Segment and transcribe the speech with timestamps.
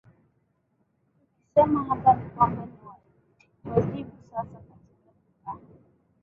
[1.31, 2.65] tukisema hapa ni kwamba
[3.63, 5.61] ni wajibu sasa katika ka